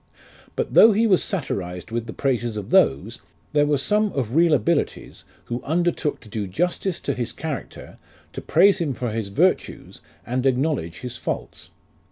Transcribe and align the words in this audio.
But 0.55 0.73
though 0.73 0.93
he 0.93 1.05
was 1.05 1.23
satirized 1.23 1.91
with 1.91 2.07
the 2.07 2.11
praises 2.11 2.57
of 2.57 2.71
those, 2.71 3.19
there 3.53 3.67
were 3.67 3.77
some 3.77 4.11
of 4.13 4.33
real 4.33 4.51
abilities 4.55 5.25
who 5.45 5.61
undertook 5.61 6.19
to 6.21 6.27
do 6.27 6.47
justice 6.47 6.99
to 7.01 7.13
his 7.13 7.31
character, 7.31 7.99
to 8.33 8.41
praise 8.41 8.79
him 8.79 8.95
for 8.95 9.11
his 9.11 9.27
virtues, 9.27 10.01
and 10.25 10.43
acknowledge 10.47 11.01
his 11.01 11.17
faults. 11.17 11.69